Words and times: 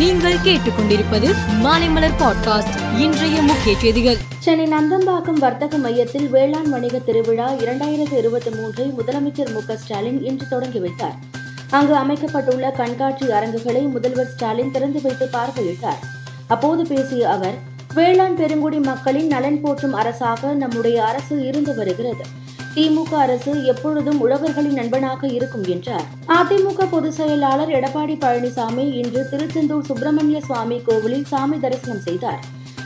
நீங்கள் 0.00 0.34
கேட்டுக்கொண்டிருப்பது 0.34 1.34
மாலைமலர் 1.62 2.12
பாட்காஸ்ட். 2.18 2.98
இன்றைய 2.98 3.42
முக்கிய 3.42 3.78
செய்திகள். 3.78 4.16
சென்னை 4.38 4.66
நந்தம்பாக்கம் 4.66 5.38
வர்த்தக 5.38 5.76
மையத்தில் 5.76 6.28
வேளாண் 6.28 6.68
வணிக 6.68 6.98
திருவிழா 6.98 7.52
இரண்டாயிரத்து 7.52 8.16
இருபத்தி 8.16 8.50
மூன்றை 8.50 8.92
முதலமைச்சர் 8.98 9.52
மு 9.52 9.76
ஸ்டாலின் 9.76 10.24
இன்று 10.24 10.48
தொடங்கி 10.48 10.78
வைத்தார். 10.78 11.14
அங்கு 11.70 11.94
அமைக்கப்பட்டுள்ள 11.94 12.70
கண்காட்சி 12.70 13.26
அரங்குகளை 13.26 13.90
முதல்வர் 13.90 14.30
ஸ்டாலின் 14.34 14.70
திறந்து 14.70 15.00
வைத்து 15.02 15.28
பார்வையிட்டார். 15.32 16.00
அப்போது 16.46 16.86
பேசிய 16.86 17.30
அவர் 17.30 17.54
வேளாண் 17.94 18.36
பெருங்குடி 18.36 18.78
மக்களின் 18.78 19.26
நலன் 19.26 19.60
போற்றும் 19.60 19.94
அரசாக 19.94 20.54
நம்முடைய 20.54 21.04
அரசு 21.04 21.46
இருந்து 21.46 21.74
வருகிறது. 21.74 22.24
திமுக 22.74 23.12
அரசு 23.14 23.64
எப்பொழுதும் 23.64 24.20
உழவர்களின் 24.20 24.72
நண்பனாக 24.72 25.26
இருக்கும் 25.26 25.64
என்றார். 25.64 26.04
அதிமுக 26.28 26.86
பொதுச் 26.90 27.12
செயலாளர் 27.12 27.68
எடப்பாடி 27.68 28.14
பழனிசாமி 28.24 28.84
இன்று 28.92 29.28
திருச்செந்தூர் 29.30 29.84
சுப்பிரமணிய 29.84 30.40
சுவாமி 30.40 30.80
கோவிலில் 30.80 31.24
சாமி 31.24 31.58
தரிசனம் 31.58 32.00
செய்தார். 32.00 32.38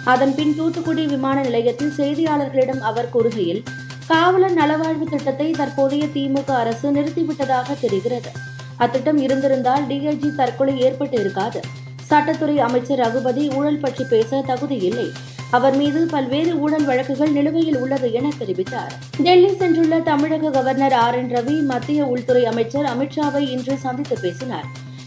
அதன்பின் 0.05 0.55
தூத்துக்குடி 0.57 1.07
விமான 1.07 1.43
நிலையத்தில் 1.43 1.93
செய்தியாளர்களிடம் 1.97 2.81
அவர் 2.81 3.11
கூறுகையில் 3.15 3.63
காவலர் 4.07 4.57
நலவாழ்வு 4.57 5.07
திட்டத்தை 5.11 5.51
தற்போதைய 5.51 6.07
திமுக 6.15 6.51
அரசு 6.51 6.91
நிறுத்திவிட்டதாக 6.91 7.79
தெரிகிறது. 7.81 8.33
அத்திட்டம் 8.79 9.17
இருந்திருந்தால் 9.17 9.85
டிஐஜி 9.89 10.35
தற்கொலை 10.35 10.81
ஏற்பட்டு 10.81 11.19
இருக்காது 11.21 11.61
சட்டத்துறை 12.11 12.57
அமைச்சர் 12.57 12.99
ரகுபதி 12.99 13.51
ஊழல் 13.55 13.81
பற்றி 13.81 14.05
பேச 14.05 14.43
தகுதி 14.47 14.77
இல்லை. 14.77 15.09
அவர் 15.51 15.77
மீது 15.77 16.07
பல்வேறு 16.07 16.61
ஊழல் 16.61 16.85
வழக்குகள் 16.85 17.31
நிலுவையில் 17.31 17.77
உள்ளது 17.77 18.13
என 18.13 18.29
தெரிவித்தார். 18.39 18.93
டெல்லி 19.23 19.49
சென்றுள்ள 19.49 20.03
தமிழக 20.03 20.51
கவர்னர் 20.51 20.93
ஆர். 20.93 21.15
என். 21.15 21.31
ரவி 21.31 21.63
மத்திய 21.63 22.05
உள்துறை 22.05 22.45
அமைச்சர் 22.45 22.85
அமித்ஷாவை 22.85 23.51
இன்று 23.51 23.77
சந்தித்து 23.77 24.19
பேசினார். 24.21 24.65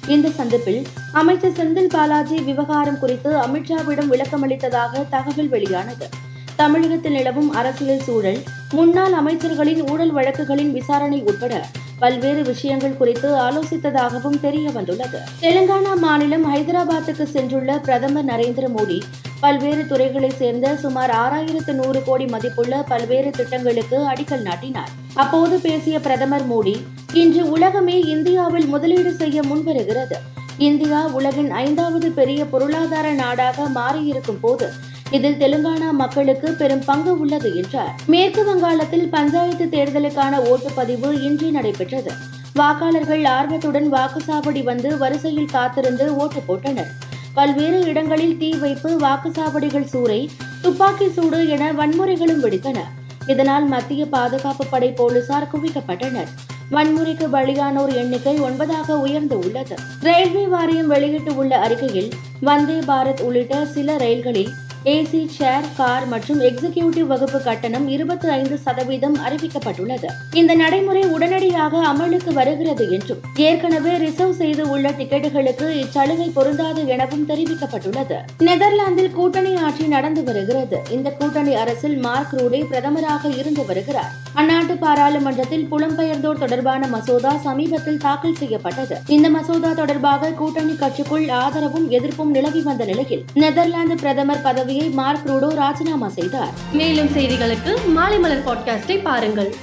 இந்த 0.08 0.30
சந்திப்பில் 0.30 0.88
அமைச்சர் 1.14 1.52
செந்தில் 1.52 1.90
பாலாஜி 1.90 2.42
விவகாரம் 2.42 3.00
குறித்து 3.00 3.38
அமித்ஷாவிடம் 3.38 4.12
விளக்கமளித்ததாக 4.12 5.09
தகவல் 5.09 5.48
வெளியானது. 5.48 6.09
தமிழகத்தில் 6.56 7.11
நிலவும் 7.11 7.54
அரசியல் 7.54 8.00
சூழல் 8.00 8.44
முன்னாள் 8.73 9.14
அமைச்சர்களின் 9.14 9.89
ஊழல் 9.92 10.14
வழக்குகளின் 10.14 10.72
விசாரணை 10.72 11.22
உட்பட 11.22 11.66
பல்வேறு 12.00 12.42
விஷயங்கள் 12.44 12.98
குறித்து 12.98 13.36
ஆலோசித்ததாகவும் 13.36 14.39
தெரிய 14.39 14.70
வந்துள்ளது 14.70 15.20
தெலுங்கானா 15.42 15.98
மாநிலம் 16.00 16.56
ஹைதராபாத்துக்கு 16.56 17.26
சென்றுள்ள 17.33 17.81
பிரதமர் 17.81 18.26
நரேந்திர 18.26 18.67
மோடி 18.67 19.04
பல்வேறு 19.39 19.88
துறைகளைச் 19.88 20.38
சேர்ந்த 20.38 20.75
சுமார் 20.75 21.09
ஆறாயிரத்து 21.09 21.73
நூறு 21.73 22.03
கோடி 22.03 22.25
மதிப்புள்ள 22.25 22.81
பல்வேறு 22.81 23.30
திட்டங்களுக்கு 23.30 23.97
அடிக்கல் 23.97 24.41
நாட்டினார். 24.41 24.89
அப்போது 25.13 25.59
பேசிய 25.59 25.99
பிரதமர் 25.99 26.49
மோடி 26.49 26.75
இன்று 27.13 27.49
உலகமே 27.49 27.99
இந்தியாவில் 27.99 28.65
முதலீடு 28.65 29.11
செய்ய 29.11 29.41
முன்வருகிறது. 29.41 30.17
இந்தியா 30.58 31.05
உலகின் 31.05 31.52
ஐந்தாவது 31.52 32.11
பெரிய 32.11 32.45
பொருளாதார 32.45 33.11
நாடாக 33.11 33.67
மாறியிருக்கும் 33.75 34.41
போது 34.41 34.69
இதில் 35.11 35.38
தெலுங்கானா 35.38 35.91
மக்களுக்கு 35.91 36.52
பெரும் 36.52 36.83
பங்கு 36.85 37.19
உள்ளது 37.19 37.55
என்றார். 37.55 37.93
மேற்கு 38.08 38.45
வங்காளத்தில் 38.45 39.08
பஞ்சாயத்து 39.09 39.65
தேர்தலுக்கான 39.65 40.39
ஓட்டுப்பதிவு 40.52 41.21
இன்று 41.21 41.52
நடைபெற்றது. 41.52 42.11
வாக்காளர்கள் 42.55 43.25
ஆர்வத்துடன் 43.25 43.93
வாக்குச்சாவடி 43.93 44.63
வந்து 44.63 44.97
வரிசையில் 44.97 45.52
காத்திருந்து 45.52 46.15
ஓட்டு 46.15 46.41
போட்டனர். 46.47 46.91
பல்வேறு 47.38 47.80
இடங்களில் 47.85 48.38
தீ 48.38 48.49
வைப்பு 48.53 48.89
வாக்குச்சாவடிகள் 48.99 49.88
சூறை 49.93 50.30
துப்பாக்கி 50.61 51.09
சூடு 51.09 51.47
என 51.47 51.73
வன்முறைகளும் 51.73 52.43
வெடித்தன. 52.43 52.77
இதனால் 53.27 53.66
மத்திய 53.66 54.05
பாதுகாப்பு 54.05 54.66
படை 54.66 54.91
போலீசார் 54.91 55.47
குவிக்கப்பட்டனர். 55.53 56.30
வன்முறைக்கு 56.71 57.25
பலியானோர் 57.33 57.95
எண்ணிக்கை 57.95 58.39
ஒன்பதாக 58.41 58.91
உயர்ந்து 58.91 59.39
உள்ளது. 59.39 59.75
ரயில்வே 60.02 60.47
வாரியம் 60.47 60.88
வெளியிட்டுள்ள 60.88 61.59
அறிக்கையில் 61.59 62.09
வந்தே 62.39 62.73
பாரத் 62.73 63.21
உள்ளிட்ட 63.21 63.65
சில 63.65 63.97
ரயில்களில் 63.97 64.53
ஏசி 64.83 65.28
சேர் 65.28 65.66
கார் 65.78 66.08
மற்றும் 66.08 66.42
எக்ஸிகியூட்டிவ் 66.42 67.06
வகுப்பு 67.06 67.42
கட்டணம் 67.42 67.88
இருபத்தி 67.88 68.28
ஐந்து 68.28 68.58
சதவீதம் 68.58 69.17
அறிவிக்கப்பட்டுள்ளது. 69.17 70.05
இந்த 70.33 70.55
நடைமுறை 70.55 71.04
உடனடியாக 71.04 71.88
அமலுக்கு 71.88 72.33
வருகிறது 72.33 72.92
என்றும் 72.92 73.17
ஏற்கனவே 73.36 73.98
ரிசர்வ் 73.98 74.32
செய்து 74.32 74.70
உள்ள 74.70 74.89
டிக்கெட்டுகளுக்கு 74.89 75.83
இச்சலுகை 75.83 76.30
பொருந்தாது 76.33 76.88
எனவும் 76.88 77.27
தெரிவிக்கப்பட்டுள்ளது. 77.30 78.20
நெதர்லாந்தில் 78.38 79.11
கூட்டணி 79.11 79.55
ஆட்சி 79.55 79.88
நடந்து 79.88 80.23
வருகிறது. 80.23 80.80
இந்த 80.89 81.09
கூட்டணி 81.09 81.55
அரசில் 81.55 81.98
மார்க் 81.98 82.33
ரூடே 82.33 82.65
பிரதமராக 82.71 83.38
இருந்து 83.38 83.65
வருகிறார். 83.65 84.26
அந்நாட்டு 84.37 84.77
பாராளுமன்றத்தில் 84.80 85.67
புலம்பெயர்ந்தோர் 85.71 86.39
தொடர்பான 86.39 86.87
மசோதா 86.87 87.37
சமீபத்தில் 87.37 87.98
தாக்கல் 87.98 88.36
செய்யப்பட்டது. 88.36 88.98
இந்த 89.08 89.30
மசோதா 89.30 89.73
தொடர்பாக 89.73 90.31
கூட்டணி 90.31 90.71
கட்சிக்குள் 90.71 91.31
ஆதரவும் 91.31 91.92
எதிர்ப்பும் 91.92 92.30
நிலவி 92.30 92.61
வந்த 92.61 92.86
நிலையில் 92.86 93.23
நெதர்லாந்து 93.33 93.95
பிரதமர் 93.95 94.42
பதவியை 94.42 94.89
மார்க் 94.89 95.27
ரூடோ 95.27 95.47
ராஜினாமா 95.47 96.09
செய்தார். 96.09 96.53
மேலும் 96.71 97.08
செய்திகளுக்கு 97.08 97.73
மாலை 97.87 98.20
மலர் 98.20 98.45
பாட்காஸ்டை 98.45 99.02
பாருங்கள். 99.03 99.53